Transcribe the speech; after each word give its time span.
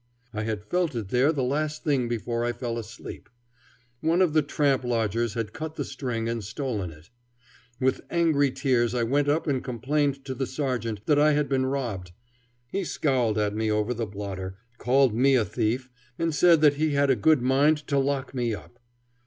I 0.33 0.41
had 0.41 0.63
felt 0.65 0.95
it 0.95 1.09
there 1.09 1.31
the 1.31 1.43
last 1.43 1.83
thing 1.83 2.07
before 2.07 2.43
I 2.43 2.53
fell 2.53 2.79
asleep. 2.79 3.29
One 3.99 4.19
of 4.19 4.33
the 4.33 4.41
tramp 4.41 4.83
lodgers 4.83 5.35
had 5.35 5.53
cut 5.53 5.75
the 5.75 5.85
string 5.85 6.27
and 6.27 6.43
stolen 6.43 6.89
it. 6.89 7.11
With 7.79 8.01
angry 8.09 8.49
tears 8.49 8.95
I 8.95 9.03
went 9.03 9.27
up 9.27 9.45
and 9.45 9.63
complained 9.63 10.25
to 10.25 10.33
the 10.33 10.47
sergeant 10.47 11.05
that 11.05 11.19
I 11.19 11.33
had 11.33 11.47
been 11.47 11.67
robbed. 11.67 12.13
He 12.71 12.83
scowled 12.83 13.37
at 13.37 13.53
me 13.55 13.69
over 13.69 13.93
the 13.93 14.07
blotter, 14.07 14.57
called 14.79 15.13
me 15.13 15.35
a 15.35 15.45
thief, 15.45 15.91
and 16.17 16.33
said 16.33 16.61
that 16.61 16.77
he 16.77 16.93
had 16.93 17.11
a 17.11 17.15
good 17.15 17.43
mind 17.43 17.85
to 17.85 17.99
lock 17.99 18.33
me 18.33 18.55
up. 18.55 18.79